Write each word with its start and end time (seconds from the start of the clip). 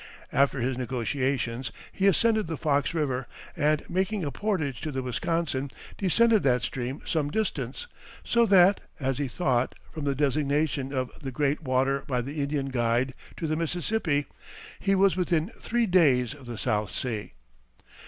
After 0.33 0.59
his 0.59 0.79
negotiations 0.79 1.71
he 1.91 2.07
ascended 2.07 2.47
the 2.47 2.57
Fox 2.57 2.95
River, 2.95 3.27
and 3.55 3.87
making 3.87 4.25
a 4.25 4.31
portage 4.31 4.81
to 4.81 4.91
the 4.91 5.03
Wisconsin, 5.03 5.69
descended 5.95 6.41
that 6.41 6.63
stream 6.63 7.03
some 7.05 7.29
distance, 7.29 7.85
so 8.23 8.47
that, 8.47 8.79
as 8.99 9.19
he 9.19 9.27
thought, 9.27 9.75
from 9.91 10.05
the 10.05 10.15
designation 10.15 10.91
of 10.91 11.11
"the 11.21 11.31
great 11.31 11.61
water" 11.61 12.03
by 12.07 12.19
the 12.21 12.41
Indian 12.41 12.69
guide 12.69 13.13
to 13.37 13.45
the 13.45 13.55
Mississippi, 13.55 14.25
he 14.79 14.95
was 14.95 15.15
within 15.15 15.49
three 15.49 15.85
days 15.85 16.33
of 16.33 16.47
the 16.47 16.57
South 16.57 16.89
Sea. 16.89 17.33